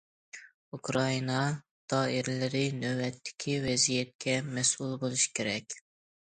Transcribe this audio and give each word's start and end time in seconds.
ئۇكرائىنا 0.75 1.35
دائىرىلىرى 1.93 2.63
نۆۋەتتىكى 2.79 3.59
ۋەزىيەتكە 3.67 4.37
مەسئۇل 4.57 4.97
بولۇشى 5.05 5.31
كېرەك. 5.43 5.79